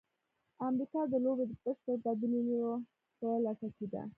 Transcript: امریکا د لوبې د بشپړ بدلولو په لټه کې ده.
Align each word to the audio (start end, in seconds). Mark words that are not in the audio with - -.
امریکا 0.67 1.01
د 1.07 1.13
لوبې 1.25 1.45
د 1.49 1.53
بشپړ 1.63 1.95
بدلولو 2.05 2.71
په 3.17 3.27
لټه 3.43 3.67
کې 3.75 3.85
ده. 3.93 4.03